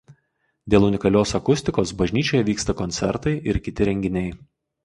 Dėl 0.73 0.85
unikalios 0.87 1.33
akustikos 1.41 1.93
bažnyčioje 2.01 2.41
vyksta 2.49 2.77
koncertai 2.83 3.35
ir 3.53 3.61
kiti 3.69 3.89
renginiai. 3.93 4.35